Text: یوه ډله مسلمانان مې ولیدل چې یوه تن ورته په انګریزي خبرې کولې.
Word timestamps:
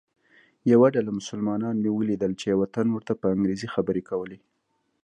یوه 0.71 0.87
ډله 0.95 1.11
مسلمانان 1.19 1.75
مې 1.83 1.91
ولیدل 1.93 2.31
چې 2.39 2.45
یوه 2.53 2.65
تن 2.75 2.87
ورته 2.91 3.13
په 3.21 3.25
انګریزي 3.33 3.67
خبرې 3.75 4.01
کولې. 4.09 4.37